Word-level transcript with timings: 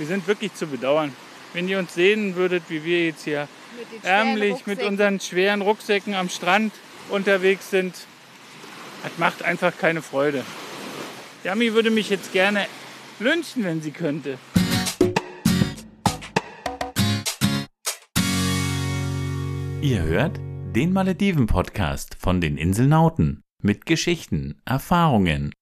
Wir 0.00 0.06
sind 0.06 0.26
wirklich 0.26 0.54
zu 0.54 0.66
bedauern. 0.66 1.12
Wenn 1.52 1.68
ihr 1.68 1.78
uns 1.78 1.92
sehen 1.92 2.34
würdet, 2.34 2.62
wie 2.68 2.84
wir 2.84 3.04
jetzt 3.04 3.24
hier 3.24 3.46
Mit 3.92 4.02
ärmlich 4.02 4.64
mit 4.64 4.82
unseren 4.82 5.20
schweren 5.20 5.60
Rucksäcken 5.60 6.14
am 6.14 6.30
Strand 6.30 6.72
unterwegs 7.10 7.68
sind, 7.68 7.94
das 9.02 9.18
macht 9.18 9.42
einfach 9.42 9.76
keine 9.76 10.00
Freude. 10.00 10.42
Yami 11.44 11.74
würde 11.74 11.90
mich 11.90 12.08
jetzt 12.08 12.32
gerne 12.32 12.66
lynchen, 13.18 13.62
wenn 13.62 13.82
sie 13.82 13.90
könnte. 13.90 14.38
Ihr 19.82 20.02
hört 20.02 20.40
den 20.74 20.94
Malediven-Podcast 20.94 22.16
von 22.18 22.40
den 22.40 22.56
Inselnauten 22.56 23.42
mit 23.62 23.84
Geschichten, 23.84 24.62
Erfahrungen, 24.64 25.52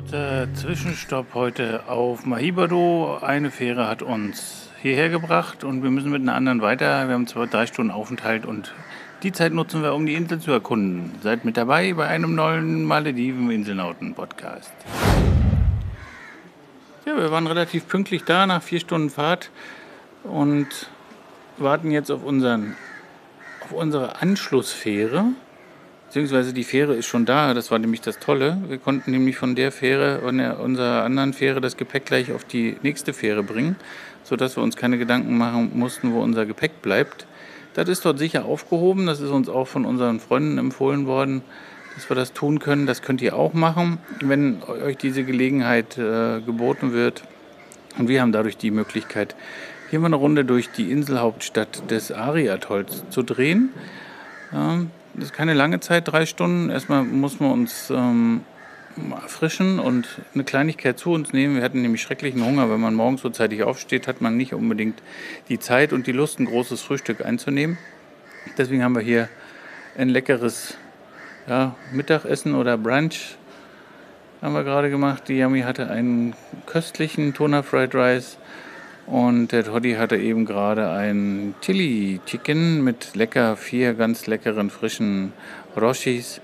Kurzer 0.00 0.48
Zwischenstopp 0.54 1.34
heute 1.34 1.82
auf 1.86 2.24
Mahibado. 2.24 3.18
Eine 3.20 3.50
Fähre 3.50 3.86
hat 3.86 4.00
uns 4.00 4.70
hierher 4.80 5.10
gebracht 5.10 5.62
und 5.62 5.82
wir 5.82 5.90
müssen 5.90 6.10
mit 6.10 6.22
einer 6.22 6.34
anderen 6.34 6.62
weiter. 6.62 7.06
Wir 7.06 7.12
haben 7.12 7.26
zwar 7.26 7.46
drei 7.46 7.66
Stunden 7.66 7.90
Aufenthalt 7.90 8.46
und 8.46 8.72
die 9.22 9.30
Zeit 9.30 9.52
nutzen 9.52 9.82
wir, 9.82 9.92
um 9.92 10.06
die 10.06 10.14
Insel 10.14 10.38
zu 10.38 10.52
erkunden. 10.52 11.12
Seid 11.22 11.44
mit 11.44 11.58
dabei 11.58 11.92
bei 11.92 12.06
einem 12.06 12.34
neuen 12.34 12.84
Malediven-Inselnauten-Podcast. 12.84 14.72
Ja, 17.04 17.18
wir 17.18 17.30
waren 17.30 17.46
relativ 17.46 17.86
pünktlich 17.86 18.24
da 18.24 18.46
nach 18.46 18.62
vier 18.62 18.80
Stunden 18.80 19.10
Fahrt 19.10 19.50
und 20.24 20.88
warten 21.58 21.90
jetzt 21.90 22.10
auf, 22.10 22.24
unseren, 22.24 22.74
auf 23.64 23.72
unsere 23.72 24.22
Anschlussfähre. 24.22 25.26
Beziehungsweise 26.10 26.52
die 26.52 26.64
Fähre 26.64 26.96
ist 26.96 27.06
schon 27.06 27.24
da, 27.24 27.54
das 27.54 27.70
war 27.70 27.78
nämlich 27.78 28.00
das 28.00 28.18
Tolle. 28.18 28.58
Wir 28.66 28.78
konnten 28.78 29.12
nämlich 29.12 29.36
von 29.36 29.54
der 29.54 29.70
Fähre, 29.70 30.18
von 30.18 30.38
der, 30.38 30.58
unserer 30.58 31.04
anderen 31.04 31.32
Fähre, 31.32 31.60
das 31.60 31.76
Gepäck 31.76 32.04
gleich 32.04 32.32
auf 32.32 32.42
die 32.42 32.76
nächste 32.82 33.12
Fähre 33.12 33.44
bringen, 33.44 33.76
sodass 34.24 34.56
wir 34.56 34.64
uns 34.64 34.74
keine 34.74 34.98
Gedanken 34.98 35.38
machen 35.38 35.70
mussten, 35.72 36.12
wo 36.12 36.20
unser 36.20 36.46
Gepäck 36.46 36.82
bleibt. 36.82 37.28
Das 37.74 37.88
ist 37.88 38.04
dort 38.04 38.18
sicher 38.18 38.44
aufgehoben, 38.44 39.06
das 39.06 39.20
ist 39.20 39.30
uns 39.30 39.48
auch 39.48 39.68
von 39.68 39.84
unseren 39.84 40.18
Freunden 40.18 40.58
empfohlen 40.58 41.06
worden, 41.06 41.42
dass 41.94 42.10
wir 42.10 42.16
das 42.16 42.32
tun 42.32 42.58
können. 42.58 42.88
Das 42.88 43.02
könnt 43.02 43.22
ihr 43.22 43.36
auch 43.36 43.52
machen, 43.52 43.98
wenn 44.20 44.64
euch 44.64 44.96
diese 44.96 45.22
Gelegenheit 45.22 45.96
äh, 45.96 46.40
geboten 46.40 46.92
wird. 46.92 47.22
Und 47.98 48.08
wir 48.08 48.20
haben 48.20 48.32
dadurch 48.32 48.56
die 48.56 48.72
Möglichkeit, 48.72 49.36
hier 49.90 50.00
mal 50.00 50.06
eine 50.06 50.16
Runde 50.16 50.44
durch 50.44 50.70
die 50.70 50.90
Inselhauptstadt 50.90 51.88
des 51.88 52.10
Ari-Atolls 52.10 53.04
zu 53.10 53.22
drehen. 53.22 53.68
Ähm, 54.52 54.90
das 55.14 55.26
ist 55.26 55.32
keine 55.32 55.54
lange 55.54 55.80
Zeit, 55.80 56.08
drei 56.08 56.26
Stunden. 56.26 56.70
Erstmal 56.70 57.02
muss 57.02 57.40
man 57.40 57.52
uns 57.52 57.90
ähm, 57.90 58.42
erfrischen 59.10 59.78
und 59.78 60.08
eine 60.34 60.44
Kleinigkeit 60.44 60.98
zu 60.98 61.12
uns 61.12 61.32
nehmen. 61.32 61.56
Wir 61.56 61.62
hatten 61.62 61.82
nämlich 61.82 62.02
schrecklichen 62.02 62.44
Hunger. 62.44 62.70
Wenn 62.70 62.80
man 62.80 62.94
morgens 62.94 63.22
so 63.22 63.30
zeitig 63.30 63.62
aufsteht, 63.62 64.06
hat 64.06 64.20
man 64.20 64.36
nicht 64.36 64.54
unbedingt 64.54 65.02
die 65.48 65.58
Zeit 65.58 65.92
und 65.92 66.06
die 66.06 66.12
Lust, 66.12 66.38
ein 66.38 66.46
großes 66.46 66.82
Frühstück 66.82 67.24
einzunehmen. 67.24 67.78
Deswegen 68.56 68.82
haben 68.82 68.94
wir 68.94 69.02
hier 69.02 69.28
ein 69.96 70.08
leckeres 70.08 70.76
ja, 71.46 71.74
Mittagessen 71.92 72.54
oder 72.54 72.76
Brunch 72.78 73.36
haben 74.42 74.54
wir 74.54 74.64
gerade 74.64 74.90
gemacht. 74.90 75.28
Die 75.28 75.36
Yami 75.36 75.62
hatte 75.62 75.90
einen 75.90 76.34
köstlichen 76.66 77.34
Tuna 77.34 77.62
Fried 77.62 77.94
Rice 77.94 78.38
und 79.10 79.48
der 79.48 79.64
Toddy 79.64 79.94
hatte 79.94 80.16
eben 80.16 80.44
gerade 80.44 80.88
ein 80.90 81.56
Chili 81.60 82.20
Chicken 82.26 82.84
mit 82.84 83.16
lecker 83.16 83.56
vier 83.56 83.94
ganz 83.94 84.28
leckeren 84.28 84.70
frischen 84.70 85.32
Roshis. 85.76 86.40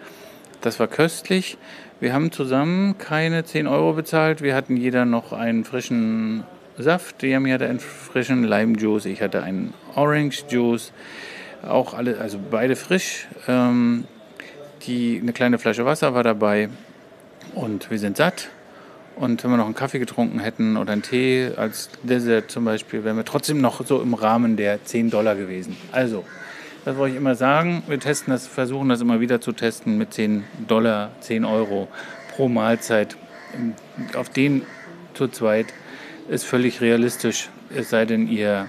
Das 0.62 0.80
war 0.80 0.88
köstlich. 0.88 1.58
Wir 2.00 2.12
haben 2.12 2.32
zusammen 2.32 2.98
keine 2.98 3.44
10 3.44 3.68
Euro 3.68 3.92
bezahlt. 3.92 4.42
Wir 4.42 4.56
hatten 4.56 4.76
jeder 4.76 5.04
noch 5.04 5.32
einen 5.32 5.64
frischen 5.64 6.42
Saft. 6.76 7.22
Die 7.22 7.28
Yami 7.28 7.50
hatte 7.50 7.68
einen 7.68 7.78
frischen 7.78 8.42
Lime 8.42 8.76
Juice. 8.76 9.06
Ich 9.06 9.22
hatte 9.22 9.44
einen 9.44 9.72
Orange 9.94 10.44
Juice. 10.48 10.92
Auch 11.62 11.94
alle, 11.94 12.18
also 12.18 12.38
beide 12.50 12.74
frisch. 12.74 13.28
Ähm, 13.46 14.08
die, 14.88 15.20
eine 15.22 15.32
kleine 15.32 15.58
Flasche 15.58 15.86
Wasser 15.86 16.14
war 16.14 16.24
dabei. 16.24 16.68
Und 17.54 17.92
wir 17.92 17.98
sind 18.00 18.16
satt. 18.16 18.50
Und 19.16 19.42
wenn 19.42 19.50
wir 19.50 19.56
noch 19.56 19.64
einen 19.64 19.74
Kaffee 19.74 19.98
getrunken 19.98 20.40
hätten 20.40 20.76
oder 20.76 20.92
einen 20.92 21.02
Tee 21.02 21.50
als 21.56 21.88
Dessert 22.02 22.50
zum 22.50 22.66
Beispiel, 22.66 23.02
wären 23.02 23.16
wir 23.16 23.24
trotzdem 23.24 23.62
noch 23.62 23.84
so 23.84 24.02
im 24.02 24.12
Rahmen 24.12 24.58
der 24.58 24.84
10 24.84 25.08
Dollar 25.08 25.34
gewesen. 25.34 25.74
Also, 25.90 26.22
das 26.84 26.96
wollte 26.98 27.14
ich 27.14 27.20
immer 27.20 27.34
sagen. 27.34 27.82
Wir 27.86 27.98
testen 27.98 28.32
das, 28.32 28.46
versuchen 28.46 28.90
das 28.90 29.00
immer 29.00 29.18
wieder 29.18 29.40
zu 29.40 29.52
testen 29.52 29.96
mit 29.96 30.12
10 30.12 30.44
Dollar, 30.68 31.12
10 31.20 31.46
Euro 31.46 31.88
pro 32.34 32.48
Mahlzeit. 32.48 33.16
Auf 34.14 34.28
den 34.28 34.62
zu 35.14 35.28
zweit 35.28 35.72
ist 36.28 36.44
völlig 36.44 36.82
realistisch, 36.82 37.48
es 37.74 37.88
sei 37.88 38.04
denn, 38.04 38.28
ihr 38.28 38.68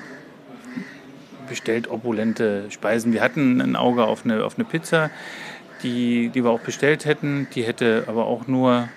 bestellt 1.49 1.89
opulente 1.89 2.65
Speisen. 2.69 3.11
Wir 3.11 3.21
hatten 3.21 3.59
ein 3.59 3.75
Auge 3.75 4.05
auf 4.05 4.23
eine, 4.23 4.45
auf 4.45 4.55
eine 4.55 4.63
Pizza, 4.63 5.09
die, 5.83 6.29
die 6.29 6.43
wir 6.43 6.51
auch 6.51 6.61
bestellt 6.61 7.03
hätten. 7.03 7.47
Die 7.53 7.63
hätte 7.63 8.05
aber 8.07 8.25
auch 8.25 8.47
nur 8.47 8.87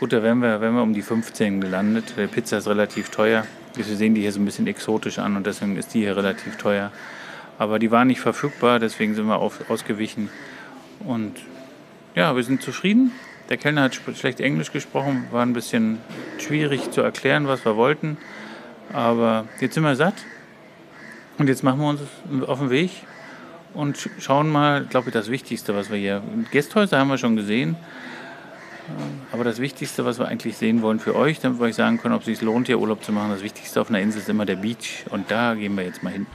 Gut, 0.00 0.12
da 0.12 0.22
wären 0.22 0.38
wir, 0.40 0.60
wären 0.60 0.74
wir 0.74 0.82
um 0.82 0.94
die 0.94 1.02
15 1.02 1.60
gelandet. 1.60 2.14
Die 2.16 2.26
Pizza 2.28 2.58
ist 2.58 2.68
relativ 2.68 3.08
teuer. 3.10 3.44
Wir 3.74 3.84
sehen 3.84 4.14
die 4.14 4.20
hier 4.20 4.32
so 4.32 4.40
ein 4.40 4.44
bisschen 4.44 4.66
exotisch 4.66 5.18
an 5.18 5.36
und 5.36 5.46
deswegen 5.46 5.76
ist 5.76 5.92
die 5.94 6.00
hier 6.00 6.16
relativ 6.16 6.56
teuer. 6.56 6.92
Aber 7.58 7.78
die 7.80 7.90
war 7.90 8.04
nicht 8.04 8.20
verfügbar, 8.20 8.78
deswegen 8.78 9.14
sind 9.14 9.26
wir 9.26 9.36
auf, 9.38 9.68
ausgewichen. 9.68 10.30
Und 11.00 11.34
ja, 12.14 12.34
wir 12.36 12.42
sind 12.44 12.62
zufrieden. 12.62 13.10
Der 13.48 13.56
Kellner 13.56 13.82
hat 13.82 13.94
schlecht 14.14 14.40
Englisch 14.40 14.72
gesprochen, 14.72 15.24
war 15.32 15.44
ein 15.44 15.52
bisschen 15.52 15.98
schwierig 16.38 16.90
zu 16.92 17.00
erklären, 17.00 17.48
was 17.48 17.64
wir 17.64 17.76
wollten. 17.76 18.18
Aber 18.92 19.46
jetzt 19.60 19.74
sind 19.74 19.82
wir 19.82 19.96
satt. 19.96 20.14
Und 21.38 21.48
jetzt 21.48 21.62
machen 21.64 21.80
wir 21.80 21.88
uns 21.88 22.00
auf 22.46 22.58
den 22.58 22.70
Weg 22.70 22.90
und 23.74 23.96
sch- 23.96 24.10
schauen 24.18 24.48
mal, 24.50 24.84
glaube 24.84 25.08
ich, 25.08 25.12
das 25.12 25.30
Wichtigste, 25.30 25.74
was 25.74 25.88
wir 25.90 25.96
hier. 25.98 26.22
Gästhäuser 26.50 26.98
haben 26.98 27.08
wir 27.08 27.18
schon 27.18 27.36
gesehen. 27.36 27.76
Aber 29.30 29.44
das 29.44 29.58
Wichtigste, 29.60 30.04
was 30.04 30.18
wir 30.18 30.26
eigentlich 30.26 30.56
sehen 30.56 30.82
wollen 30.82 31.00
für 31.00 31.14
euch, 31.14 31.40
damit 31.40 31.60
wir 31.60 31.66
euch 31.66 31.74
sagen 31.74 31.98
können, 31.98 32.14
ob 32.14 32.22
es 32.22 32.26
sich 32.26 32.40
lohnt, 32.40 32.66
hier 32.66 32.78
Urlaub 32.80 33.04
zu 33.04 33.12
machen, 33.12 33.30
das 33.30 33.42
Wichtigste 33.42 33.80
auf 33.80 33.88
einer 33.88 34.00
Insel 34.00 34.20
ist 34.20 34.28
immer 34.28 34.46
der 34.46 34.56
Beach. 34.56 35.04
Und 35.10 35.30
da 35.30 35.54
gehen 35.54 35.76
wir 35.76 35.84
jetzt 35.84 36.02
mal 36.02 36.12
hin. 36.12 36.26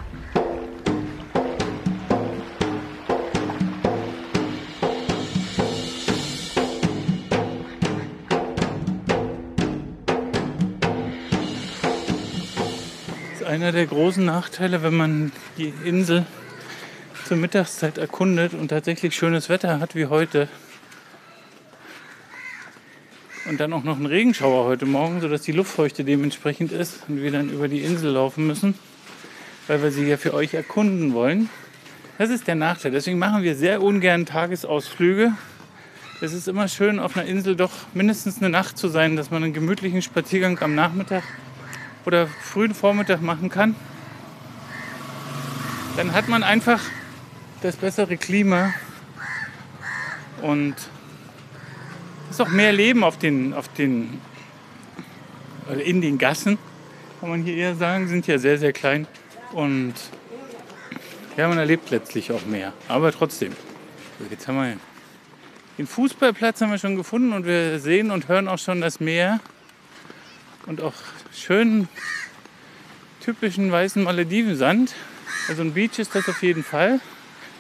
Das 13.32 13.42
ist 13.42 13.48
einer 13.48 13.72
der 13.72 13.88
großen 13.88 14.24
Nachteile, 14.24 14.84
wenn 14.84 14.96
man 14.96 15.32
die 15.58 15.74
Insel 15.84 16.26
zur 17.26 17.38
Mittagszeit 17.38 17.98
erkundet 17.98 18.54
und 18.54 18.68
tatsächlich 18.68 19.16
schönes 19.16 19.50
Wetter 19.50 19.80
hat 19.80 19.96
wie 19.96 20.06
heute. 20.06 20.48
Und 23.46 23.60
dann 23.60 23.74
auch 23.74 23.84
noch 23.84 24.00
ein 24.00 24.06
Regenschauer 24.06 24.64
heute 24.64 24.86
Morgen, 24.86 25.20
sodass 25.20 25.42
die 25.42 25.52
Luftfeuchte 25.52 26.06
dementsprechend 26.06 26.72
ist 26.72 27.02
und 27.10 27.22
wir 27.22 27.30
dann 27.30 27.50
über 27.50 27.68
die 27.68 27.82
Insel 27.82 28.12
laufen 28.12 28.48
müssen, 28.48 28.74
weil 29.68 29.84
wir 29.84 29.92
sie 29.92 30.08
ja 30.08 30.16
für 30.16 30.34
euch 30.34 30.54
erkunden 30.54 31.14
wollen. 31.14 31.50
Das 32.18 32.30
ist 32.30 32.48
der 32.48 32.56
Nachteil. 32.56 32.92
Deswegen 32.92 33.20
machen 33.20 33.44
wir 33.44 33.56
sehr 33.56 33.82
ungern 33.82 34.26
Tagesausflüge. 34.26 35.34
Es 36.22 36.32
ist 36.32 36.48
immer 36.48 36.70
schön, 36.70 37.00
auf 37.00 37.18
einer 37.18 37.26
Insel 37.26 37.58
doch 37.58 37.72
mindestens 37.94 38.38
eine 38.38 38.50
Nacht 38.50 38.78
zu 38.78 38.88
sein, 38.88 39.18
dass 39.18 39.30
man 39.30 39.44
einen 39.44 39.52
gemütlichen 39.52 40.02
Spaziergang 40.02 40.58
am 40.62 40.74
Nachmittag 40.74 41.24
oder 42.06 42.28
frühen 42.28 42.74
Vormittag 42.74 43.22
machen 43.22 43.50
kann. 43.50 43.76
Dann 45.98 46.14
hat 46.14 46.30
man 46.30 46.44
einfach 46.44 46.80
das 47.62 47.76
bessere 47.76 48.16
Klima 48.16 48.74
und 50.42 50.76
ist 52.34 52.42
auch 52.42 52.50
mehr 52.50 52.74
Leben 52.74 53.04
auf 53.04 53.18
den, 53.18 53.54
auf 53.54 53.68
den, 53.68 54.20
oder 55.70 55.84
in 55.84 56.02
den 56.02 56.18
Gassen, 56.18 56.58
kann 57.20 57.30
man 57.30 57.44
hier 57.44 57.56
eher 57.56 57.76
sagen, 57.76 58.08
sind 58.08 58.26
ja 58.26 58.40
sehr, 58.40 58.58
sehr 58.58 58.74
klein. 58.74 59.08
Und 59.52 59.94
ja, 61.38 61.48
man 61.48 61.60
erlebt 61.60 61.92
letztlich 61.92 62.32
auch 62.32 62.46
mehr. 62.46 62.74
Aber 62.88 63.12
trotzdem, 63.12 63.52
So, 64.20 64.26
jetzt 64.30 64.48
haben 64.48 64.56
wir 64.56 64.78
den 65.78 65.88
Fußballplatz 65.88 66.62
haben 66.62 66.72
wir 66.72 66.78
schon 66.78 66.96
gefunden 66.96 67.34
und 67.34 67.46
wir 67.46 67.80
sehen 67.80 68.12
und 68.12 68.28
hören 68.28 68.48
auch 68.48 68.60
schon 68.60 68.82
das 68.82 69.00
Meer 69.00 69.40
und 70.66 70.82
auch 70.82 70.94
schönen 71.34 71.88
typischen 73.22 73.72
weißen 73.72 74.04
Maledivensand. 74.04 74.94
Also 75.50 75.62
ein 75.62 75.74
Beach 75.74 75.98
ist 75.98 76.14
das 76.16 76.28
auf 76.30 76.42
jeden 76.44 76.64
Fall. 76.64 77.00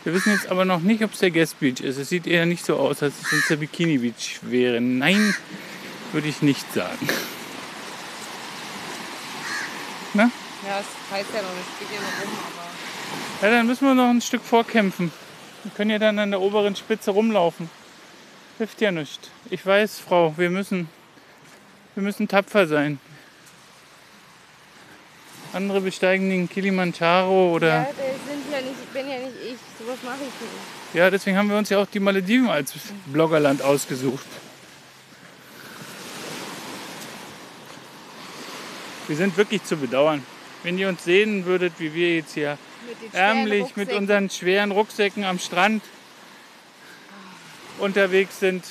Wir 0.03 0.13
wissen 0.13 0.33
jetzt 0.33 0.49
aber 0.51 0.65
noch 0.65 0.81
nicht, 0.81 1.03
ob 1.03 1.13
es 1.13 1.19
der 1.19 1.31
Guest 1.31 1.59
Beach 1.59 1.79
ist. 1.79 1.97
Es 1.97 2.09
sieht 2.09 2.27
eher 2.27 2.45
nicht 2.45 2.65
so 2.65 2.75
aus, 2.75 3.01
als 3.01 3.13
wenn 3.31 3.39
es 3.39 3.47
der 3.47 3.55
Bikini 3.55 3.99
Beach 3.99 4.39
wäre. 4.41 4.81
Nein, 4.81 5.33
würde 6.11 6.27
ich 6.27 6.41
nicht 6.41 6.73
sagen. 6.73 7.07
Na? 10.13 10.29
Ja, 10.67 10.79
es 10.79 11.11
heißt 11.11 11.29
ja 11.33 11.41
noch 11.41 11.53
nicht, 11.55 11.67
es 11.73 11.79
geht 11.79 11.97
ja 11.97 12.01
noch 12.01 12.21
rum, 12.21 12.37
aber. 13.41 13.47
Ja, 13.47 13.57
dann 13.57 13.67
müssen 13.67 13.87
wir 13.87 13.95
noch 13.95 14.09
ein 14.09 14.21
Stück 14.21 14.43
vorkämpfen. 14.43 15.11
Wir 15.63 15.71
können 15.71 15.91
ja 15.91 15.99
dann 15.99 16.19
an 16.19 16.31
der 16.31 16.41
oberen 16.41 16.75
Spitze 16.75 17.11
rumlaufen. 17.11 17.69
Hilft 18.57 18.81
ja 18.81 18.91
nicht. 18.91 19.31
Ich 19.49 19.65
weiß, 19.65 19.99
Frau, 19.99 20.33
wir 20.37 20.49
müssen, 20.49 20.89
wir 21.95 22.03
müssen 22.03 22.27
tapfer 22.27 22.67
sein. 22.67 22.99
Andere 25.53 25.81
besteigen 25.81 26.29
den 26.29 26.49
Kilimanjaro 26.49 27.53
oder. 27.53 27.67
Ja, 27.67 27.87
bin 28.93 29.09
ja 29.09 29.17
nicht 29.17 29.35
ich. 29.43 29.57
Sowas 29.79 29.97
mache 30.03 30.19
ich 30.21 30.21
nicht. 30.21 30.93
Ja, 30.93 31.09
deswegen 31.09 31.37
haben 31.37 31.49
wir 31.49 31.57
uns 31.57 31.69
ja 31.69 31.79
auch 31.79 31.87
die 31.87 31.99
Malediven 31.99 32.49
als 32.49 32.73
Bloggerland 33.07 33.61
ausgesucht. 33.61 34.25
Wir 39.07 39.17
sind 39.17 39.35
wirklich 39.35 39.63
zu 39.63 39.75
bedauern. 39.75 40.25
Wenn 40.63 40.77
ihr 40.77 40.87
uns 40.87 41.03
sehen 41.03 41.45
würdet, 41.45 41.73
wie 41.79 41.93
wir 41.93 42.15
jetzt 42.15 42.35
hier 42.35 42.57
Mit 43.01 43.13
ärmlich 43.13 43.75
mit 43.75 43.91
unseren 43.91 44.29
schweren 44.29 44.71
Rucksäcken 44.71 45.25
am 45.25 45.39
Strand 45.39 45.83
unterwegs 47.79 48.39
sind, 48.39 48.63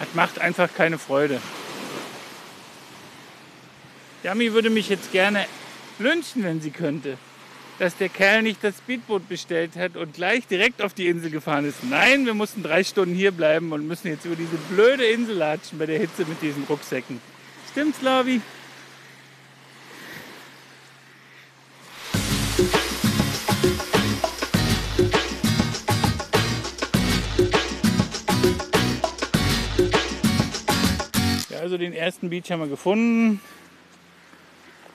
das 0.00 0.08
macht 0.14 0.40
einfach 0.40 0.74
keine 0.74 0.98
Freude. 0.98 1.40
Yami 4.24 4.52
würde 4.52 4.70
mich 4.70 4.88
jetzt 4.88 5.12
gerne 5.12 5.46
lynchen, 5.98 6.42
wenn 6.42 6.60
sie 6.60 6.70
könnte. 6.70 7.16
Dass 7.80 7.96
der 7.96 8.10
Kerl 8.10 8.42
nicht 8.42 8.62
das 8.62 8.76
Speedboot 8.76 9.26
bestellt 9.26 9.74
hat 9.74 9.96
und 9.96 10.12
gleich 10.12 10.46
direkt 10.46 10.82
auf 10.82 10.92
die 10.92 11.06
Insel 11.06 11.30
gefahren 11.30 11.64
ist. 11.64 11.82
Nein, 11.82 12.26
wir 12.26 12.34
mussten 12.34 12.62
drei 12.62 12.84
Stunden 12.84 13.14
hier 13.14 13.30
bleiben 13.30 13.72
und 13.72 13.88
müssen 13.88 14.08
jetzt 14.08 14.26
über 14.26 14.36
diese 14.36 14.58
blöde 14.68 15.06
Insel 15.06 15.36
latschen 15.36 15.78
bei 15.78 15.86
der 15.86 15.98
Hitze 15.98 16.26
mit 16.26 16.42
diesen 16.42 16.64
Rucksäcken. 16.64 17.22
Stimmt's, 17.70 18.02
Lavi? 18.02 18.42
Also 31.58 31.78
den 31.78 31.94
ersten 31.94 32.28
Beach 32.28 32.50
haben 32.50 32.60
wir 32.60 32.68
gefunden. 32.68 33.40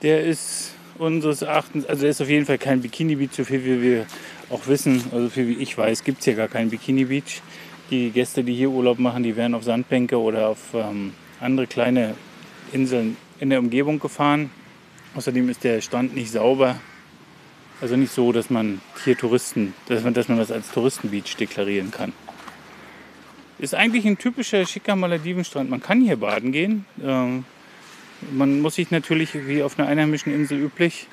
Der 0.03 0.23
ist 0.23 0.74
unseres 0.97 1.41
Erachtens, 1.41 1.85
also 1.85 2.07
ist 2.07 2.21
auf 2.21 2.29
jeden 2.29 2.45
Fall 2.45 2.57
kein 2.57 2.81
Bikini-Beach, 2.81 3.31
so 3.33 3.43
viel 3.43 3.63
wie 3.65 3.81
wir 3.81 4.05
auch 4.49 4.67
wissen, 4.67 5.03
also 5.11 5.25
so 5.25 5.29
viel 5.29 5.47
wie 5.47 5.57
ich 5.61 5.77
weiß, 5.77 6.03
gibt 6.03 6.19
es 6.19 6.25
hier 6.25 6.35
gar 6.35 6.47
keinen 6.47 6.69
Bikini-Beach. 6.69 7.41
Die 7.91 8.09
Gäste, 8.09 8.43
die 8.43 8.55
hier 8.55 8.69
Urlaub 8.69 8.97
machen, 8.97 9.23
die 9.23 9.35
werden 9.35 9.53
auf 9.53 9.63
Sandbänke 9.63 10.19
oder 10.19 10.49
auf 10.49 10.73
ähm, 10.73 11.13
andere 11.39 11.67
kleine 11.67 12.15
Inseln 12.71 13.17
in 13.39 13.49
der 13.49 13.59
Umgebung 13.59 13.99
gefahren. 13.99 14.49
Außerdem 15.15 15.49
ist 15.49 15.63
der 15.63 15.81
Strand 15.81 16.15
nicht 16.15 16.31
sauber. 16.31 16.77
Also 17.81 17.95
nicht 17.95 18.11
so, 18.11 18.31
dass 18.31 18.49
man 18.49 18.81
hier 19.03 19.17
Touristen, 19.17 19.73
dass 19.87 20.03
man, 20.03 20.13
dass 20.13 20.27
man 20.29 20.37
das 20.37 20.51
als 20.51 20.71
Touristenbeach 20.71 21.35
deklarieren 21.35 21.91
kann. 21.91 22.13
Ist 23.59 23.75
eigentlich 23.75 24.05
ein 24.05 24.17
typischer 24.17 24.65
schicker 24.65 24.95
Maledivenstrand. 24.95 25.69
Man 25.69 25.81
kann 25.81 26.01
hier 26.01 26.17
baden 26.17 26.51
gehen. 26.51 26.85
Ähm, 27.03 27.45
man 28.31 28.61
muss 28.61 28.75
sich 28.75 28.91
natürlich 28.91 29.33
wie 29.33 29.63
auf 29.63 29.77
einer 29.77 29.87
einheimischen 29.87 30.33
Insel 30.33 30.59
üblich 30.59 31.07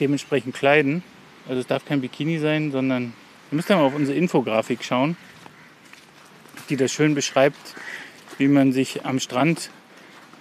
dementsprechend 0.00 0.54
kleiden. 0.54 1.02
Also 1.48 1.60
es 1.60 1.66
darf 1.66 1.84
kein 1.84 2.00
Bikini 2.00 2.38
sein, 2.38 2.72
sondern 2.72 3.12
ihr 3.50 3.56
müsst 3.56 3.68
ja 3.68 3.76
mal 3.76 3.84
auf 3.84 3.94
unsere 3.94 4.16
Infografik 4.16 4.84
schauen, 4.84 5.16
die 6.68 6.76
das 6.76 6.92
schön 6.92 7.14
beschreibt, 7.14 7.74
wie 8.38 8.48
man 8.48 8.72
sich 8.72 9.04
am 9.04 9.20
Strand 9.20 9.70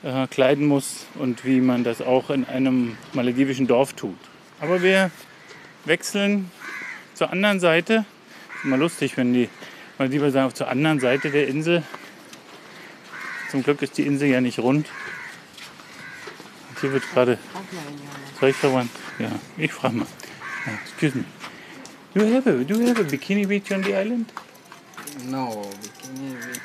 äh, 0.04 0.28
kleiden 0.28 0.66
muss 0.68 1.06
und 1.16 1.46
wie 1.46 1.62
man 1.62 1.84
das 1.84 2.02
auch 2.02 2.30
in 2.30 2.46
einem 2.46 2.98
maledivischen 3.14 3.68
Dorf 3.68 3.94
tut. 3.94 4.18
Aber 4.60 4.82
wir 4.82 5.12
wechseln 5.86 6.52
zur 7.14 7.32
anderen 7.32 7.60
Seite. 7.60 8.06
Ist 8.56 8.66
immer 8.66 8.78
lustig, 8.78 9.18
wenn 9.18 9.34
die 9.34 9.50
Malediver 9.98 10.32
sagen, 10.32 10.54
zur 10.54 10.68
anderen 10.68 11.00
Seite 11.00 11.30
der 11.30 11.48
Insel. 11.48 11.84
Zum 13.52 13.64
Glück 13.64 13.82
ist 13.82 13.98
die 13.98 14.06
Insel 14.06 14.28
ja 14.28 14.42
nicht 14.42 14.60
rund. 14.60 14.88
Und 16.84 16.92
wird 16.94 17.04
gerade 17.14 17.38
soll 18.40 18.50
ich 18.50 18.56
verwandt? 18.56 18.92
Ja, 19.20 19.32
ich 19.58 19.72
frage 19.72 19.96
mal. 19.96 20.06
Uh, 20.68 20.72
excuse 20.84 21.16
me. 21.18 21.24
Do 22.14 22.26
you 22.26 22.34
have 22.36 22.48
a 22.50 22.64
do 22.64 22.80
you 22.80 22.88
have 22.88 23.00
a 23.00 23.04
bikini 23.04 23.46
beach 23.48 23.72
on 23.72 23.84
the 23.84 23.96
island? 23.96 24.32
No, 25.24 25.64
bikini 25.82 26.36
week. 26.48 26.62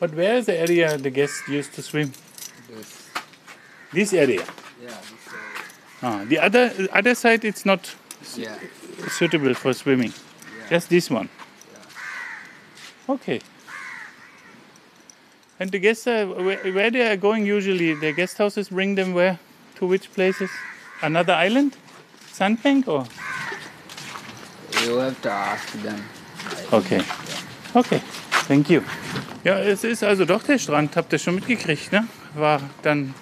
But 0.00 0.14
where 0.16 0.38
is 0.38 0.46
the 0.46 0.58
area 0.58 0.96
the 0.98 1.10
guests 1.10 1.42
used 1.48 1.74
to 1.74 1.82
swim? 1.82 2.12
This, 2.68 3.08
This 3.92 4.12
area. 4.12 4.42
yeah, 4.82 4.88
this, 4.88 5.34
Ah, 6.02 6.24
the 6.28 6.38
other 6.38 6.72
other 6.92 7.14
side 7.14 7.44
it's 7.44 7.64
not 7.64 7.94
yeah, 8.36 8.56
suitable 9.08 9.54
for 9.54 9.72
swimming. 9.74 10.12
yeah. 10.12 10.68
Just 10.70 10.88
this 10.88 11.10
one. 11.10 11.28
Okay. 13.08 13.40
And 15.62 15.70
the 15.70 15.78
guests 15.78 16.08
are 16.08 16.26
where, 16.26 16.58
where 16.72 16.90
they 16.90 17.06
are 17.06 17.16
going 17.16 17.46
usually. 17.46 17.94
The 17.94 18.12
guest 18.12 18.36
houses 18.38 18.68
bring 18.68 18.96
them 18.96 19.14
where? 19.14 19.38
To 19.76 19.86
which 19.86 20.12
places? 20.12 20.50
Another 21.00 21.34
island? 21.34 21.76
Sandbank 22.32 22.88
or? 22.88 23.04
You 24.82 24.96
have 24.96 25.22
to 25.22 25.30
ask 25.30 25.70
them. 25.84 26.02
Okay. 26.72 27.00
Okay. 27.76 28.00
Thank 28.48 28.70
you. 28.70 28.82
Ja, 29.44 29.60
es 29.60 29.84
ist 29.84 30.02
also 30.02 30.24
doch 30.24 30.42
der 30.42 30.58
Strand. 30.58 30.96
Habt 30.96 31.12
ihr 31.12 31.20
schon 31.20 31.36
mitgekriegt, 31.36 31.92
ne? 31.92 32.08
War 32.34 32.60
dann. 32.82 33.14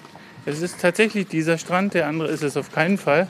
Es 0.47 0.63
ist 0.63 0.81
tatsächlich 0.81 1.27
dieser 1.27 1.59
Strand. 1.59 1.93
Der 1.93 2.07
andere 2.07 2.29
ist 2.29 2.41
es 2.41 2.57
auf 2.57 2.71
keinen 2.71 2.97
Fall. 2.97 3.27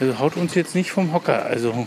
Also 0.00 0.18
haut 0.18 0.36
uns 0.36 0.56
jetzt 0.56 0.74
nicht 0.74 0.90
vom 0.90 1.12
Hocker. 1.12 1.46
Also 1.46 1.86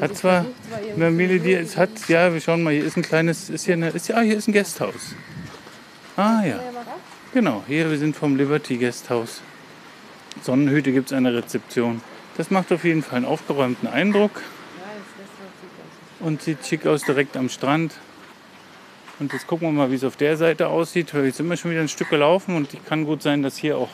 Hat 0.00 0.16
zwar 0.16 0.46
eine 0.94 1.10
Melodie, 1.10 1.54
es 1.54 1.76
hat, 1.76 1.90
ja, 2.08 2.32
wir 2.32 2.40
schauen 2.40 2.62
mal, 2.62 2.72
hier 2.72 2.84
ist 2.84 2.96
ein 2.96 3.02
kleines, 3.02 3.50
ist 3.50 3.66
hier 3.66 3.74
eine, 3.74 3.88
ist, 3.90 4.08
ja, 4.08 4.20
hier 4.20 4.36
ist 4.36 4.48
ein 4.48 4.52
Gasthaus. 4.52 5.14
Ah 6.16 6.42
ja, 6.44 6.60
genau, 7.32 7.62
hier, 7.66 7.90
wir 7.90 7.98
sind 7.98 8.16
vom 8.16 8.36
Liberty 8.36 8.76
Gasthaus. 8.76 9.42
Sonnenhüte 10.42 10.92
gibt 10.92 11.10
es 11.10 11.16
eine 11.16 11.34
Rezeption. 11.34 12.00
Das 12.36 12.50
macht 12.50 12.72
auf 12.72 12.84
jeden 12.84 13.02
Fall 13.02 13.18
einen 13.18 13.26
aufgeräumten 13.26 13.88
Eindruck 13.88 14.42
und 16.20 16.42
sieht 16.42 16.64
schick 16.66 16.86
aus 16.86 17.02
direkt 17.02 17.36
am 17.36 17.48
Strand. 17.48 17.94
Und 19.18 19.32
jetzt 19.32 19.46
gucken 19.46 19.68
wir 19.68 19.72
mal, 19.72 19.90
wie 19.90 19.96
es 19.96 20.04
auf 20.04 20.16
der 20.16 20.36
Seite 20.36 20.68
aussieht, 20.68 21.12
weil 21.12 21.26
jetzt 21.26 21.36
sind 21.36 21.48
wir 21.48 21.56
schon 21.56 21.70
wieder 21.70 21.82
ein 21.82 21.88
Stück 21.88 22.08
gelaufen 22.08 22.56
und 22.56 22.72
es 22.72 22.84
kann 22.86 23.04
gut 23.04 23.22
sein, 23.22 23.42
dass 23.42 23.56
hier 23.58 23.76
auch 23.76 23.90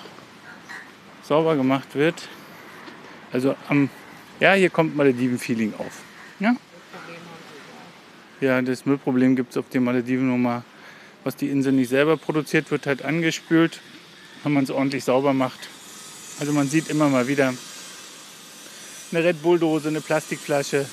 sauber 1.25 1.57
gemacht 1.57 1.95
wird. 1.95 2.29
Also 3.33 3.57
am, 3.69 3.91
ja, 4.41 4.55
hier 4.55 4.71
kommt 4.71 4.97
Malediven-Feeling 4.97 5.75
auf. 5.79 6.03
Ja? 6.41 6.57
Ja, 8.41 8.61
das 8.61 8.85
Müllproblem 8.85 9.35
gibt 9.37 9.53
es 9.53 9.57
auf 9.57 9.69
den 9.71 9.85
Malediven 9.85 10.29
nur 10.29 10.39
mal. 10.39 10.63
Was 11.25 11.37
die 11.37 11.49
Insel 11.49 11.73
nicht 11.73 11.89
selber 11.89 12.17
produziert, 12.17 12.71
wird 12.71 12.87
halt 12.87 13.05
angespült, 13.05 13.81
wenn 14.43 14.53
man 14.53 14.65
es 14.65 14.71
ordentlich 14.71 15.05
sauber 15.05 15.33
macht. 15.33 15.69
Also 16.39 16.53
man 16.53 16.69
sieht 16.69 16.89
immer 16.89 17.09
mal 17.09 17.29
wieder 17.29 17.55
eine 19.11 19.25
Red 19.25 19.43
Bull-Dose, 19.43 19.89
eine 19.89 20.01
Plastikflasche, 20.01 20.87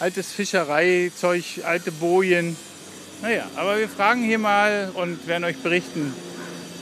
altes 0.00 0.32
Fischereizeug, 0.32 1.44
alte 1.64 1.92
Bojen. 1.92 2.56
Naja, 3.20 3.46
aber 3.56 3.78
wir 3.78 3.88
fragen 3.88 4.22
hier 4.22 4.38
mal 4.38 4.90
und 4.94 5.26
werden 5.26 5.44
euch 5.44 5.58
berichten, 5.58 6.12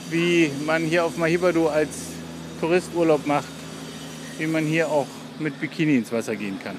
wie 0.09 0.51
man 0.65 0.83
hier 0.83 1.03
auf 1.03 1.17
Mahibado 1.17 1.67
als 1.67 1.89
Tourist 2.59 2.89
Urlaub 2.95 3.27
macht, 3.27 3.47
wie 4.37 4.47
man 4.47 4.65
hier 4.65 4.87
auch 4.87 5.07
mit 5.39 5.59
Bikini 5.59 5.97
ins 5.97 6.11
Wasser 6.11 6.35
gehen 6.35 6.59
kann. 6.63 6.77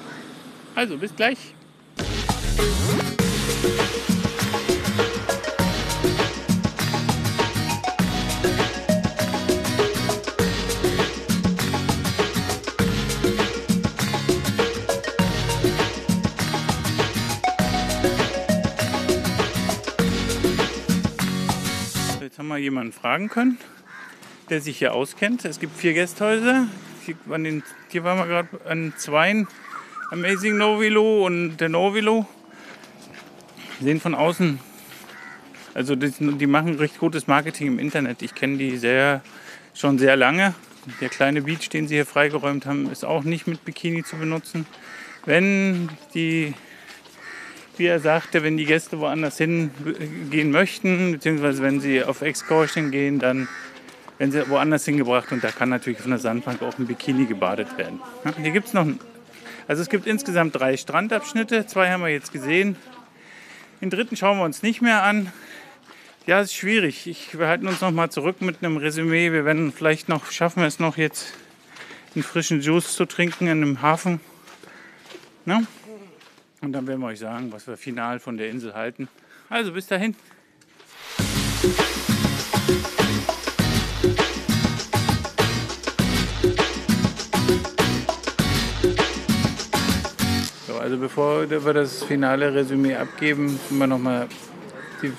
Also, 0.75 0.97
bis 0.97 1.15
gleich. 1.15 1.37
Jetzt 22.21 22.39
haben 22.39 22.47
wir 22.47 22.57
jemanden 22.57 22.91
fragen 22.91 23.29
können, 23.29 23.57
der 24.49 24.59
sich 24.59 24.77
hier 24.77 24.93
auskennt. 24.93 25.45
Es 25.45 25.59
gibt 25.59 25.77
vier 25.77 25.93
Gästhäuser. 25.93 26.67
Hier, 27.05 27.15
an 27.29 27.43
den, 27.43 27.63
hier 27.89 28.03
waren 28.03 28.17
wir 28.17 28.27
gerade 28.27 28.49
an 28.67 28.93
Zweien, 28.97 29.47
Amazing 30.11 30.57
Novilo 30.57 31.25
und 31.25 31.57
der 31.57 31.69
Novilo. 31.69 32.25
Sehen 33.81 33.99
von 33.99 34.15
außen, 34.15 34.59
also 35.73 35.95
die, 35.95 36.09
die 36.09 36.47
machen 36.47 36.75
recht 36.75 36.97
gutes 36.99 37.27
Marketing 37.27 37.67
im 37.67 37.79
Internet. 37.79 38.21
Ich 38.21 38.33
kenne 38.33 38.57
die 38.57 38.77
sehr, 38.77 39.21
schon 39.73 39.99
sehr 39.99 40.15
lange. 40.15 40.55
Der 41.01 41.09
kleine 41.09 41.41
Beach, 41.41 41.67
den 41.69 41.87
sie 41.87 41.95
hier 41.95 42.05
freigeräumt 42.05 42.65
haben, 42.65 42.89
ist 42.89 43.03
auch 43.03 43.23
nicht 43.23 43.47
mit 43.47 43.65
Bikini 43.65 44.03
zu 44.03 44.15
benutzen. 44.15 44.65
Wenn 45.25 45.89
die, 46.13 46.53
wie 47.75 47.87
er 47.87 47.99
sagte, 47.99 48.43
wenn 48.43 48.55
die 48.55 48.65
Gäste 48.65 48.99
woanders 48.99 49.37
hingehen 49.37 50.51
möchten, 50.51 51.11
beziehungsweise 51.11 51.61
wenn 51.61 51.81
sie 51.81 52.03
auf 52.03 52.21
Excursion 52.21 52.91
gehen, 52.91 53.19
dann 53.19 53.49
werden 54.17 54.31
sie 54.31 54.49
woanders 54.49 54.85
hingebracht 54.85 55.31
und 55.31 55.43
da 55.43 55.51
kann 55.51 55.69
natürlich 55.69 55.99
von 55.99 56.11
der 56.11 56.19
Sandbank 56.19 56.61
auch 56.61 56.77
ein 56.77 56.87
Bikini 56.87 57.25
gebadet 57.25 57.77
werden. 57.77 57.99
Hier 58.41 58.51
gibt 58.51 58.67
es 58.67 58.73
noch, 58.73 58.87
also 59.67 59.81
es 59.81 59.89
gibt 59.89 60.07
insgesamt 60.07 60.55
drei 60.55 60.77
Strandabschnitte, 60.77 61.67
zwei 61.67 61.91
haben 61.91 62.01
wir 62.03 62.09
jetzt 62.09 62.31
gesehen. 62.31 62.75
Den 63.81 63.89
dritten 63.89 64.15
schauen 64.15 64.37
wir 64.37 64.45
uns 64.45 64.63
nicht 64.63 64.81
mehr 64.81 65.03
an. 65.03 65.31
Ja, 66.25 66.39
es 66.39 66.47
ist 66.47 66.55
schwierig. 66.55 67.05
Ich, 67.07 67.37
wir 67.37 67.47
halten 67.47 67.67
uns 67.67 67.81
noch 67.81 67.91
mal 67.91 68.09
zurück 68.09 68.41
mit 68.41 68.63
einem 68.63 68.77
Resümee. 68.77 69.31
Wir 69.31 69.45
werden 69.45 69.71
vielleicht 69.71 70.09
noch, 70.09 70.31
schaffen 70.31 70.61
wir 70.61 70.67
es 70.67 70.79
noch 70.79 70.97
jetzt, 70.97 71.33
einen 72.15 72.23
frischen 72.23 72.61
Juice 72.61 72.95
zu 72.95 73.05
trinken 73.05 73.45
in 73.45 73.61
einem 73.61 73.81
Hafen. 73.81 74.19
Na? 75.45 75.61
Und 76.61 76.73
dann 76.73 76.87
werden 76.87 77.01
wir 77.01 77.07
euch 77.07 77.19
sagen, 77.19 77.51
was 77.51 77.67
wir 77.67 77.77
final 77.77 78.19
von 78.19 78.37
der 78.37 78.49
Insel 78.49 78.73
halten. 78.73 79.07
Also 79.49 79.73
bis 79.73 79.85
dahin. 79.85 80.15
Also 90.95 91.07
bevor 91.07 91.49
wir 91.49 91.73
das 91.73 92.03
finale 92.03 92.53
Resümee 92.53 92.95
abgeben, 92.95 93.59
wollen 93.69 93.79
wir 93.79 93.87
noch 93.87 93.99
mal, 93.99 94.27
die, 95.01 95.11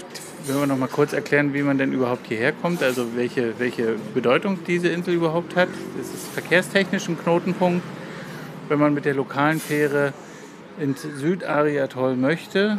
wollen 0.46 0.60
wir 0.60 0.66
noch 0.66 0.78
mal 0.78 0.88
kurz 0.88 1.12
erklären, 1.12 1.52
wie 1.52 1.60
man 1.60 1.76
denn 1.76 1.92
überhaupt 1.92 2.28
hierher 2.28 2.52
kommt, 2.52 2.82
also 2.82 3.14
welche, 3.14 3.58
welche 3.58 3.96
Bedeutung 4.14 4.60
diese 4.66 4.88
Insel 4.88 5.12
überhaupt 5.12 5.54
hat. 5.54 5.68
Es 6.00 6.14
ist 6.14 6.28
verkehrstechnisch 6.28 7.10
ein 7.10 7.18
Knotenpunkt. 7.18 7.82
Wenn 8.70 8.78
man 8.78 8.94
mit 8.94 9.04
der 9.04 9.12
lokalen 9.12 9.60
Fähre 9.60 10.14
ins 10.80 11.02
Südariatoll 11.02 12.16
möchte, 12.16 12.78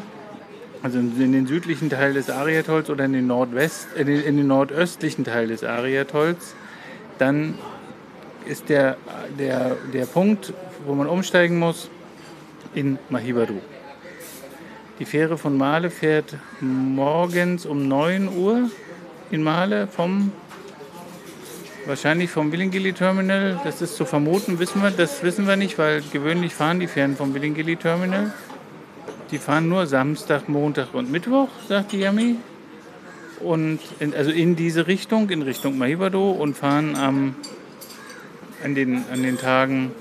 also 0.81 0.97
in 0.97 1.31
den 1.33 1.45
südlichen 1.45 1.91
Teil 1.91 2.15
des 2.15 2.31
Ariatolls 2.31 2.89
oder 2.89 3.05
in 3.05 3.13
den, 3.13 3.27
Nordwest, 3.27 3.89
in 3.95 4.07
den, 4.07 4.23
in 4.23 4.37
den 4.37 4.47
nordöstlichen 4.47 5.23
Teil 5.23 5.49
des 5.49 5.63
Ariatolls, 5.63 6.55
dann 7.19 7.59
ist 8.47 8.69
der, 8.69 8.97
der, 9.37 9.77
der 9.93 10.07
Punkt, 10.07 10.51
wo 10.87 10.95
man 10.95 11.05
umsteigen 11.05 11.59
muss, 11.59 11.91
in 12.73 12.99
Mahibadu. 13.09 13.59
Die 14.99 15.05
Fähre 15.05 15.37
von 15.37 15.57
Male 15.57 15.91
fährt 15.91 16.35
morgens 16.59 17.65
um 17.65 17.87
9 17.87 18.29
Uhr 18.35 18.69
in 19.29 19.43
Male 19.43 19.87
vom 19.87 20.31
wahrscheinlich 21.85 22.29
vom 22.29 22.51
Willingili 22.51 22.93
Terminal. 22.93 23.59
Das 23.63 23.81
ist 23.81 23.95
zu 23.95 24.05
vermuten, 24.05 24.59
wissen 24.59 24.81
wir, 24.81 24.91
das 24.91 25.23
wissen 25.23 25.47
wir 25.47 25.55
nicht, 25.55 25.77
weil 25.77 26.01
gewöhnlich 26.11 26.53
fahren 26.53 26.79
die 26.79 26.87
Fähren 26.87 27.15
vom 27.15 27.33
Willingili 27.33 27.75
Terminal. 27.75 28.33
Die 29.31 29.37
fahren 29.37 29.69
nur 29.69 29.87
Samstag, 29.87 30.49
Montag 30.49 30.93
und 30.93 31.11
Mittwoch, 31.11 31.49
sagt 31.67 31.91
die 31.91 31.99
Yami. 31.99 32.35
Und 33.39 33.79
in, 33.99 34.15
also 34.15 34.31
in 34.31 34.55
diese 34.55 34.87
Richtung, 34.87 35.29
in 35.29 35.41
Richtung 35.41 35.77
Mahibado 35.77 36.31
und 36.31 36.57
fahren 36.57 36.95
am, 36.95 37.35
an, 38.63 38.73
den, 38.73 39.03
an 39.11 39.21
den 39.21 39.37
Tagen 39.37 39.91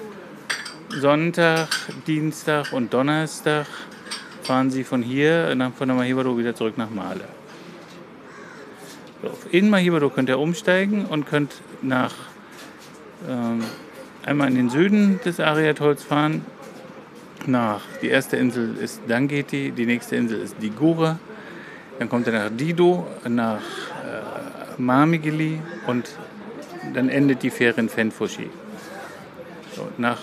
Sonntag, 1.00 1.69
Dienstag 2.07 2.73
und 2.73 2.95
Donnerstag 2.95 3.67
fahren 4.43 4.71
sie 4.71 4.83
von 4.83 5.03
hier, 5.03 5.55
nach- 5.55 5.73
von 5.75 5.88
der 5.88 5.97
Mahibado 5.97 6.38
wieder 6.38 6.55
zurück 6.55 6.79
nach 6.79 6.91
Male. 6.91 7.25
So, 9.23 9.31
in 9.50 9.69
Mahibado 9.69 10.09
könnt 10.09 10.29
ihr 10.29 10.38
umsteigen 10.38 11.05
und 11.05 11.26
könnt 11.26 11.53
nach 11.83 12.12
ähm, 13.29 13.62
einmal 14.25 14.49
in 14.49 14.55
den 14.55 14.71
Süden 14.71 15.21
des 15.25 15.38
Ariatolls 15.41 16.03
fahren. 16.03 16.45
Nach 17.47 17.81
die 18.00 18.09
erste 18.09 18.37
Insel 18.37 18.76
ist 18.79 19.03
Dangeti, 19.07 19.73
die 19.73 19.87
nächste 19.87 20.17
Insel 20.17 20.41
ist 20.41 20.57
Digura. 20.62 21.19
Dann 21.99 22.09
kommt 22.09 22.26
ihr 22.26 22.33
nach 22.33 22.50
Dido, 22.50 23.07
nach 23.29 23.59
äh, 23.59 24.81
Mamigili 24.81 25.61
und 25.87 26.09
dann 26.95 27.09
endet 27.09 27.43
die 27.43 27.50
Fähre 27.50 27.81
in 27.81 27.88
Fenfushi. 27.88 28.50
So, 29.75 29.88
nach 29.99 30.19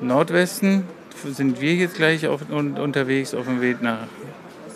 Nordwesten 0.00 0.84
sind 1.24 1.60
wir 1.60 1.74
jetzt 1.74 1.96
gleich 1.96 2.26
auf, 2.26 2.42
un, 2.50 2.76
unterwegs 2.78 3.34
auf 3.34 3.44
dem 3.46 3.60
Weg 3.60 3.82
nach, 3.82 4.06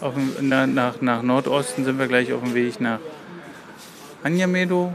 auf 0.01 0.15
na, 0.41 0.67
nach, 0.67 1.01
nach 1.01 1.23
Nordosten 1.23 1.85
sind 1.85 1.99
wir 1.99 2.07
gleich 2.07 2.33
auf 2.33 2.43
dem 2.43 2.55
Weg 2.55 2.81
nach 2.81 2.99
Anjamedo 4.23 4.93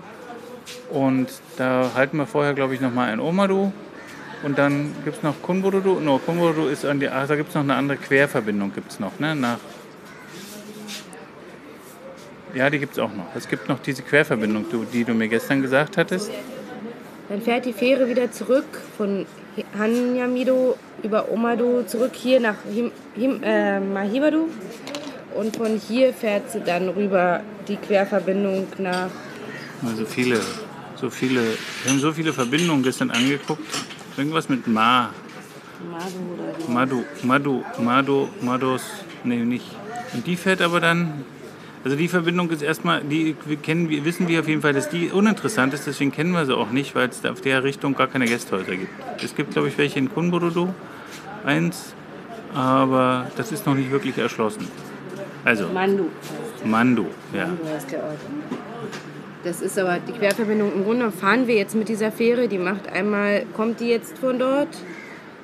und 0.92 1.28
da 1.58 1.92
halten 1.96 2.18
wir 2.18 2.26
vorher 2.26 2.54
glaube 2.54 2.74
ich 2.74 2.82
noch 2.82 2.94
mal 2.94 3.12
in 3.14 3.20
Omadu 3.20 3.72
und 4.44 4.58
dann 4.58 4.94
gibt 5.06 5.18
es 5.18 5.24
noch 5.24 5.42
Kunburudu. 5.42 6.00
No, 6.02 6.18
Kunburudu 6.18 6.68
ist 6.68 6.84
an 6.86 7.00
die, 7.00 7.08
ach, 7.08 7.28
da 7.28 7.36
gibt 7.36 7.50
es 7.50 7.56
noch 7.56 7.62
eine 7.62 7.76
andere 7.76 7.98
Querverbindung 7.98 8.74
gibt's 8.74 9.00
noch, 9.00 9.18
ne? 9.20 9.36
Nach 9.36 9.58
ja, 12.54 12.70
die 12.70 12.78
gibt 12.78 12.94
es 12.94 13.00
auch 13.00 13.14
noch. 13.14 13.26
Es 13.36 13.48
gibt 13.48 13.68
noch 13.68 13.80
diese 13.80 14.04
Querverbindung, 14.04 14.66
du- 14.70 14.84
die 14.86 15.04
du 15.04 15.14
mir 15.16 15.28
gestern 15.28 15.62
gesagt 15.64 15.98
hattest. 15.98 16.30
Dann 17.30 17.42
fährt 17.42 17.66
die 17.66 17.74
Fähre 17.74 18.10
wieder 18.10 18.32
zurück 18.32 18.66
von 18.98 19.26
Hanyamido 19.78 20.78
über 21.04 21.32
Omado 21.32 21.84
zurück 21.84 22.12
hier 22.14 22.40
nach 22.40 22.56
Him, 22.72 22.92
Him, 23.16 23.42
äh, 23.44 23.80
Mahibadu. 23.80 24.50
Und 25.36 25.56
von 25.56 25.80
hier 25.80 26.14
fährt 26.14 26.52
sie 26.52 26.62
dann 26.62 26.90
rüber 26.90 27.42
die 27.68 27.78
Querverbindung 27.78 28.68
nach 28.78 29.10
Also 29.86 30.06
viele, 30.06 30.40
so 30.96 31.10
viele, 31.10 31.42
wir 31.42 31.92
haben 31.92 32.00
so 32.00 32.14
viele 32.14 32.34
Verbindungen 32.34 32.84
gestern 32.84 33.10
angeguckt. 33.10 33.64
Irgendwas 34.16 34.48
mit 34.48 34.68
Ma, 34.68 35.10
Madu 35.92 36.34
oder 36.34 36.60
so. 36.60 36.72
Madu, 36.72 37.04
Madu, 37.24 37.64
Mado, 37.80 38.30
Mados, 38.42 38.84
nee, 39.24 39.38
nicht. 39.38 39.66
Und 40.14 40.28
die 40.28 40.36
fährt 40.36 40.62
aber 40.62 40.80
dann, 40.80 41.26
also 41.84 41.98
die 41.98 42.08
Verbindung 42.08 42.50
ist 42.50 42.62
erstmal, 42.62 43.02
die 43.02 43.36
wir 43.46 43.58
kennen, 43.58 43.90
wissen 44.06 44.28
wir 44.28 44.40
auf 44.40 44.48
jeden 44.48 44.62
Fall, 44.62 44.74
dass 44.74 44.90
die 44.90 45.10
uninteressant 45.10 45.74
ist, 45.74 45.86
deswegen 45.86 46.12
kennen 46.12 46.32
wir 46.32 46.46
sie 46.46 46.56
auch 46.56 46.72
nicht, 46.72 46.96
weil 46.96 47.10
es 47.10 47.26
auf 47.26 47.42
der 47.42 47.64
Richtung 47.64 47.96
gar 47.96 48.08
keine 48.08 48.26
Gästhäuser 48.26 48.76
gibt. 48.76 48.92
Es 49.22 49.36
gibt, 49.36 49.52
glaube 49.52 49.68
ich, 49.68 49.78
welche 49.78 50.00
in 50.00 50.14
Kunburudu, 50.14 50.74
eins, 51.46 51.94
aber 52.54 53.28
das 53.36 53.52
ist 53.52 53.66
noch 53.66 53.76
nicht 53.76 53.92
wirklich 53.92 54.18
erschlossen. 54.18 54.68
Also, 55.44 55.68
Mandu. 55.68 56.06
Mandu, 56.64 57.08
ja. 57.34 57.48
Mandu 57.48 57.66
heißt 57.66 57.92
der 57.92 58.04
Ort. 58.04 58.20
Das 59.44 59.62
ist 59.62 59.78
aber 59.78 60.00
die 60.00 60.14
Querverbindung. 60.14 60.72
Im 60.74 60.86
Grunde 60.86 61.12
fahren 61.12 61.48
wir 61.48 61.56
jetzt 61.56 61.76
mit 61.76 61.90
dieser 61.90 62.14
Fähre. 62.14 62.48
Die 62.48 62.58
macht 62.58 62.88
einmal, 62.88 63.46
kommt 63.54 63.82
die 63.82 63.90
jetzt 63.90 64.18
von 64.20 64.40
dort, 64.40 64.70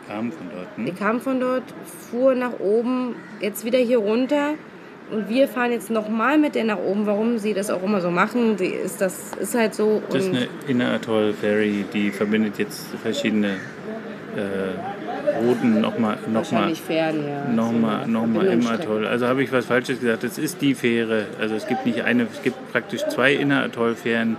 Kam 0.08 0.32
von 0.32 0.48
dort, 0.50 0.68
die 0.78 0.90
hm? 0.90 0.96
kam 0.98 1.22
von 1.22 1.40
dort, 1.40 1.64
fuhr 2.10 2.34
nach 2.34 2.60
oben, 2.60 3.16
jetzt 3.42 3.64
wieder 3.64 3.78
hier 3.78 4.00
runter. 4.00 4.56
Und 5.12 5.28
wir 5.28 5.48
fahren 5.48 5.72
jetzt 5.72 5.90
nochmal 5.90 6.38
mit 6.38 6.56
der 6.56 6.66
nach 6.66 6.78
oben. 6.78 7.06
Warum 7.06 7.38
sie 7.38 7.54
das 7.54 7.70
auch 7.70 7.82
immer 7.84 8.02
so 8.02 8.12
machen, 8.12 8.58
die 8.58 8.66
ist, 8.66 9.02
das 9.02 9.32
ist 9.40 9.56
halt 9.56 9.74
so. 9.74 10.02
Das 10.10 10.26
ist 10.26 10.30
eine 10.30 10.48
Inner-Atoll 10.68 11.34
Ferry, 11.34 11.86
die 11.94 12.12
verbindet 12.12 12.60
jetzt 12.60 12.88
verschiedene 13.02 13.56
äh, 14.36 15.40
Routen 15.44 15.82
nochmal 15.82 16.18
noch 16.32 16.52
mal, 16.52 16.76
fern, 16.76 17.24
ja. 17.28 17.52
noch 17.52 17.72
mal, 17.72 18.08
noch 18.08 18.28
mal 18.28 18.46
im. 18.48 18.66
Atoll. 18.68 19.08
Also 19.08 19.28
habe 19.28 19.44
ich 19.44 19.52
was 19.52 19.66
Falsches 19.66 20.00
gesagt. 20.00 20.24
Es 20.24 20.38
ist 20.38 20.62
die 20.62 20.76
Fähre. 20.76 21.26
Also 21.40 21.56
es 21.56 21.68
gibt 21.68 21.86
nicht 21.86 22.02
eine, 22.02 22.28
es 22.32 22.42
gibt 22.44 22.72
praktisch 22.72 23.02
zwei 23.08 23.34
Inner-Atoll-Fähren, 23.34 24.38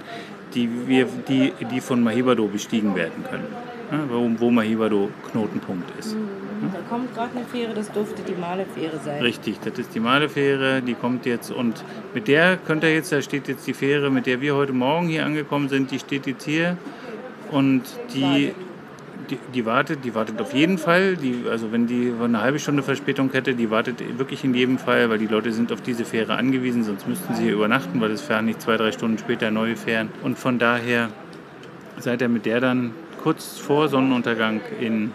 die, 0.54 0.68
wir, 0.86 1.06
die, 1.28 1.52
die 1.70 1.80
von 1.80 2.02
Mahibado 2.02 2.46
bestiegen 2.46 2.94
werden 2.94 3.24
können. 3.28 3.46
Ja, 3.90 3.98
wo, 4.08 4.30
wo 4.38 4.50
Mahibado 4.50 5.10
Knotenpunkt 5.30 5.98
ist. 5.98 6.16
Da 6.60 6.80
kommt 6.88 7.14
gerade 7.14 7.36
eine 7.36 7.46
Fähre, 7.46 7.72
das 7.74 7.90
dürfte 7.90 8.22
die 8.22 8.38
Male-Fähre 8.38 8.98
sein. 9.02 9.22
Richtig, 9.22 9.60
das 9.60 9.78
ist 9.78 9.94
die 9.94 10.00
Male-Fähre, 10.00 10.82
die 10.82 10.94
kommt 10.94 11.24
jetzt 11.24 11.50
und 11.50 11.82
mit 12.12 12.28
der 12.28 12.58
könnt 12.58 12.84
ihr 12.84 12.92
jetzt, 12.92 13.12
da 13.12 13.22
steht 13.22 13.48
jetzt 13.48 13.66
die 13.66 13.72
Fähre, 13.72 14.10
mit 14.10 14.26
der 14.26 14.40
wir 14.40 14.54
heute 14.54 14.72
Morgen 14.72 15.08
hier 15.08 15.24
angekommen 15.24 15.68
sind, 15.68 15.90
die 15.90 15.98
steht 15.98 16.26
jetzt 16.26 16.44
hier 16.44 16.76
und 17.50 17.82
die, 18.14 18.52
die, 19.30 19.38
die 19.54 19.64
wartet, 19.64 20.04
die 20.04 20.14
wartet 20.14 20.40
auf 20.40 20.52
jeden 20.52 20.76
Fall, 20.76 21.16
die, 21.16 21.44
also 21.50 21.72
wenn 21.72 21.86
die 21.86 22.12
eine 22.22 22.42
halbe 22.42 22.58
Stunde 22.58 22.82
Verspätung 22.82 23.30
hätte, 23.32 23.54
die 23.54 23.70
wartet 23.70 24.18
wirklich 24.18 24.44
in 24.44 24.52
jedem 24.52 24.76
Fall, 24.76 25.08
weil 25.08 25.18
die 25.18 25.28
Leute 25.28 25.52
sind 25.52 25.72
auf 25.72 25.80
diese 25.80 26.04
Fähre 26.04 26.34
angewiesen, 26.34 26.84
sonst 26.84 27.08
müssten 27.08 27.34
sie 27.34 27.44
hier 27.44 27.54
übernachten, 27.54 28.00
weil 28.00 28.10
es 28.10 28.20
fahren 28.20 28.44
nicht 28.44 28.60
zwei, 28.60 28.76
drei 28.76 28.92
Stunden 28.92 29.16
später 29.16 29.50
neue 29.50 29.76
Fähren. 29.76 30.10
Und 30.22 30.38
von 30.38 30.58
daher 30.58 31.08
seid 31.98 32.20
ihr 32.20 32.28
mit 32.28 32.44
der 32.44 32.60
dann 32.60 32.92
kurz 33.22 33.58
vor 33.58 33.88
Sonnenuntergang 33.88 34.60
in 34.80 35.12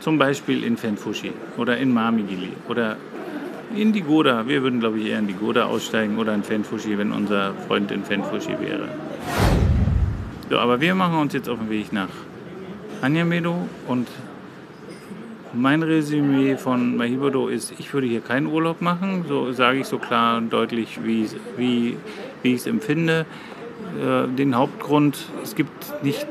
zum 0.00 0.18
Beispiel 0.18 0.64
in 0.64 0.76
Fenfushi 0.76 1.32
oder 1.56 1.76
in 1.76 1.92
Mamigili 1.92 2.52
oder 2.68 2.96
in 3.74 3.92
die 3.92 4.02
Goda. 4.02 4.46
Wir 4.46 4.62
würden, 4.62 4.80
glaube 4.80 4.98
ich, 4.98 5.06
eher 5.06 5.18
in 5.18 5.26
die 5.26 5.34
Goda 5.34 5.66
aussteigen 5.66 6.18
oder 6.18 6.34
in 6.34 6.42
Fenfushi, 6.42 6.96
wenn 6.98 7.12
unser 7.12 7.54
Freund 7.66 7.90
in 7.90 8.04
Fenfushi 8.04 8.56
wäre. 8.60 8.88
So, 10.48 10.58
aber 10.58 10.80
wir 10.80 10.94
machen 10.94 11.18
uns 11.18 11.32
jetzt 11.32 11.48
auf 11.48 11.58
den 11.58 11.70
Weg 11.70 11.92
nach 11.92 12.08
Anjamedo 13.02 13.68
und 13.88 14.08
mein 15.52 15.82
Resümee 15.82 16.56
von 16.56 16.96
Mahibodo 16.96 17.48
ist, 17.48 17.72
ich 17.78 17.92
würde 17.94 18.06
hier 18.06 18.20
keinen 18.20 18.46
Urlaub 18.46 18.80
machen. 18.80 19.24
So 19.26 19.52
sage 19.52 19.80
ich 19.80 19.86
so 19.86 19.98
klar 19.98 20.36
und 20.36 20.52
deutlich, 20.52 20.98
wie, 21.04 21.96
ich 22.42 22.54
es 22.54 22.66
empfinde. 22.66 23.26
Äh, 24.00 24.28
den 24.36 24.54
Hauptgrund, 24.54 25.30
es 25.42 25.54
gibt 25.54 26.02
nicht 26.02 26.26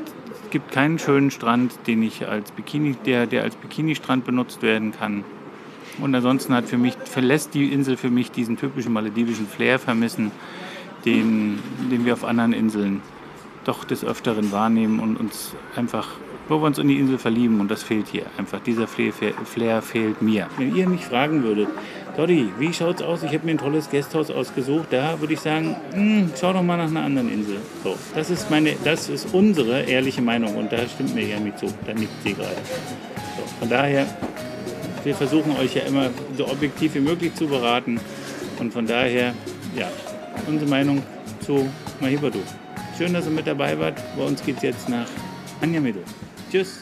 gibt 0.56 0.72
keinen 0.72 0.98
schönen 0.98 1.30
Strand, 1.30 1.74
den 1.86 2.02
ich 2.02 2.26
als 2.26 2.50
Bikini, 2.50 2.96
der, 3.04 3.26
der 3.26 3.42
als 3.42 3.56
Bikini-Strand 3.56 4.24
benutzt 4.24 4.62
werden 4.62 4.90
kann. 4.90 5.22
Und 6.00 6.14
ansonsten 6.14 6.54
hat 6.54 6.64
für 6.64 6.78
mich, 6.78 6.94
verlässt 7.04 7.52
die 7.52 7.74
Insel 7.74 7.98
für 7.98 8.08
mich 8.08 8.30
diesen 8.30 8.56
typischen 8.56 8.94
maledivischen 8.94 9.46
Flair 9.46 9.78
vermissen, 9.78 10.30
den, 11.04 11.58
den 11.90 12.06
wir 12.06 12.14
auf 12.14 12.24
anderen 12.24 12.54
Inseln 12.54 13.02
doch 13.64 13.84
des 13.84 14.02
Öfteren 14.02 14.50
wahrnehmen 14.50 14.98
und 14.98 15.16
uns 15.16 15.54
einfach, 15.76 16.08
wo 16.48 16.58
wir 16.62 16.66
uns 16.66 16.78
in 16.78 16.88
die 16.88 16.98
Insel 16.98 17.18
verlieben 17.18 17.60
und 17.60 17.70
das 17.70 17.82
fehlt 17.82 18.08
hier 18.08 18.24
einfach. 18.38 18.60
Dieser 18.60 18.86
Flair, 18.86 19.12
Flair 19.12 19.82
fehlt 19.82 20.22
mir. 20.22 20.46
Wenn 20.56 20.74
ihr 20.74 20.88
mich 20.88 21.04
fragen 21.04 21.42
würdet, 21.42 21.68
Dotti, 22.16 22.50
wie 22.58 22.72
schaut's 22.72 23.02
aus? 23.02 23.22
Ich 23.22 23.34
habe 23.34 23.44
mir 23.44 23.52
ein 23.52 23.58
tolles 23.58 23.90
Gasthaus 23.90 24.30
ausgesucht. 24.30 24.86
Da 24.90 25.20
würde 25.20 25.34
ich 25.34 25.40
sagen, 25.40 25.76
hm, 25.92 26.32
schau 26.40 26.54
doch 26.54 26.62
mal 26.62 26.78
nach 26.78 26.88
einer 26.88 27.02
anderen 27.02 27.30
Insel. 27.30 27.58
So, 27.84 27.94
das 28.14 28.30
ist 28.30 28.50
meine, 28.50 28.74
das 28.84 29.10
ist 29.10 29.34
unsere 29.34 29.82
ehrliche 29.82 30.22
Meinung 30.22 30.56
und 30.56 30.72
da 30.72 30.78
stimmt 30.88 31.14
mir 31.14 31.26
ja 31.26 31.38
mit 31.38 31.58
zu. 31.58 31.66
Da 31.84 31.92
nickt 31.92 32.22
sie 32.22 32.32
gerade. 32.32 32.56
So, 33.36 33.42
von 33.58 33.68
daher, 33.68 34.06
wir 35.04 35.14
versuchen 35.14 35.54
euch 35.58 35.74
ja 35.74 35.82
immer 35.82 36.08
so 36.38 36.48
objektiv 36.48 36.94
wie 36.94 37.00
möglich 37.00 37.34
zu 37.34 37.48
beraten 37.48 38.00
und 38.58 38.72
von 38.72 38.86
daher, 38.86 39.34
ja, 39.76 39.90
unsere 40.46 40.70
Meinung 40.70 41.02
zu 41.40 41.68
Mahibadu. 42.00 42.40
Schön, 42.96 43.12
dass 43.12 43.26
ihr 43.26 43.32
mit 43.32 43.46
dabei 43.46 43.78
wart. 43.78 44.02
Bei 44.16 44.24
uns 44.24 44.42
geht 44.42 44.56
es 44.56 44.62
jetzt 44.62 44.88
nach 44.88 45.06
Anjamedo. 45.60 46.00
Tschüss. 46.50 46.80